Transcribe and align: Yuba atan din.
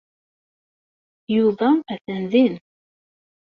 Yuba 1.35 1.67
atan 1.93 2.23
din. 2.31 2.53